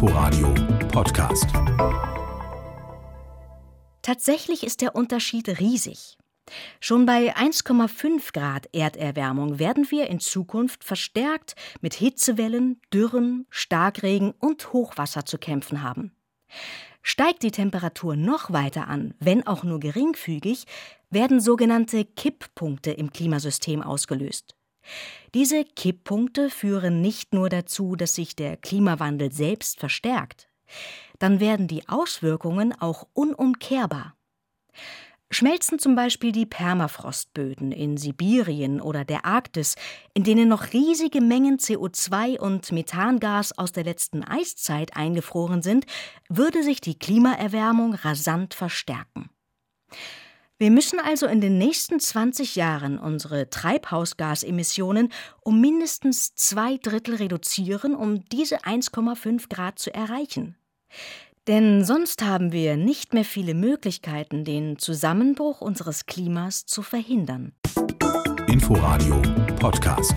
Inforadio 0.00 0.54
Podcast. 0.92 1.46
Tatsächlich 4.00 4.62
ist 4.62 4.80
der 4.80 4.94
Unterschied 4.94 5.58
riesig. 5.58 6.16
Schon 6.78 7.04
bei 7.04 7.34
1,5 7.36 8.32
Grad 8.32 8.72
Erderwärmung 8.72 9.58
werden 9.58 9.90
wir 9.90 10.06
in 10.06 10.20
Zukunft 10.20 10.84
verstärkt 10.84 11.56
mit 11.80 11.94
Hitzewellen, 11.94 12.80
Dürren, 12.94 13.48
Starkregen 13.50 14.34
und 14.38 14.72
Hochwasser 14.72 15.24
zu 15.24 15.36
kämpfen 15.36 15.82
haben. 15.82 16.12
Steigt 17.02 17.42
die 17.42 17.50
Temperatur 17.50 18.14
noch 18.14 18.52
weiter 18.52 18.86
an, 18.86 19.14
wenn 19.18 19.48
auch 19.48 19.64
nur 19.64 19.80
geringfügig, 19.80 20.66
werden 21.10 21.40
sogenannte 21.40 22.04
Kipppunkte 22.04 22.92
im 22.92 23.12
Klimasystem 23.12 23.82
ausgelöst. 23.82 24.54
Diese 25.34 25.64
Kipppunkte 25.64 26.50
führen 26.50 27.00
nicht 27.00 27.34
nur 27.34 27.48
dazu, 27.48 27.96
dass 27.96 28.14
sich 28.14 28.34
der 28.34 28.56
Klimawandel 28.56 29.32
selbst 29.32 29.78
verstärkt, 29.78 30.48
dann 31.18 31.40
werden 31.40 31.68
die 31.68 31.88
Auswirkungen 31.88 32.72
auch 32.78 33.06
unumkehrbar. 33.12 34.14
Schmelzen 35.30 35.78
zum 35.78 35.94
Beispiel 35.94 36.32
die 36.32 36.46
Permafrostböden 36.46 37.70
in 37.70 37.98
Sibirien 37.98 38.80
oder 38.80 39.04
der 39.04 39.26
Arktis, 39.26 39.74
in 40.14 40.24
denen 40.24 40.48
noch 40.48 40.72
riesige 40.72 41.20
Mengen 41.20 41.58
CO2 41.58 42.38
und 42.38 42.72
Methangas 42.72 43.56
aus 43.58 43.72
der 43.72 43.84
letzten 43.84 44.24
Eiszeit 44.24 44.96
eingefroren 44.96 45.60
sind, 45.60 45.84
würde 46.30 46.62
sich 46.62 46.80
die 46.80 46.98
Klimaerwärmung 46.98 47.92
rasant 47.94 48.54
verstärken. 48.54 49.28
Wir 50.60 50.72
müssen 50.72 50.98
also 50.98 51.26
in 51.26 51.40
den 51.40 51.56
nächsten 51.56 52.00
20 52.00 52.56
Jahren 52.56 52.98
unsere 52.98 53.48
Treibhausgasemissionen 53.48 55.12
um 55.40 55.60
mindestens 55.60 56.34
zwei 56.34 56.78
Drittel 56.78 57.14
reduzieren, 57.14 57.94
um 57.94 58.24
diese 58.30 58.64
1,5 58.64 59.48
Grad 59.48 59.78
zu 59.78 59.94
erreichen. 59.94 60.56
Denn 61.46 61.84
sonst 61.84 62.22
haben 62.22 62.50
wir 62.50 62.76
nicht 62.76 63.14
mehr 63.14 63.24
viele 63.24 63.54
Möglichkeiten, 63.54 64.44
den 64.44 64.78
Zusammenbruch 64.78 65.60
unseres 65.60 66.06
Klimas 66.06 66.66
zu 66.66 66.82
verhindern. 66.82 67.52
Inforadio 68.48 69.22
Podcast. 69.60 70.14